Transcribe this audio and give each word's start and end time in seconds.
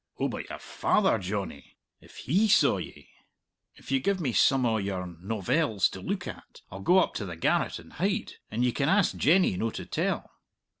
"Oh, 0.19 0.27
but 0.29 0.49
your 0.49 0.57
father, 0.57 1.19
Johnny? 1.19 1.77
If 1.99 2.15
he 2.25 2.47
saw 2.47 2.77
ye!" 2.77 3.07
"If 3.75 3.91
you 3.91 3.99
gie 3.99 4.15
me 4.15 4.33
some 4.33 4.65
o' 4.65 4.77
your 4.77 5.05
novelles 5.05 5.89
to 5.89 6.01
look 6.01 6.27
at, 6.27 6.61
I'll 6.71 6.79
go 6.79 6.97
up 6.97 7.13
to 7.17 7.25
the 7.27 7.35
garret 7.35 7.77
and 7.77 7.93
hide, 7.93 8.31
and 8.49 8.65
ye 8.65 8.71
can 8.71 8.89
ask 8.89 9.15
Jenny 9.15 9.55
no 9.57 9.69
to 9.69 9.85
tell." 9.85 10.31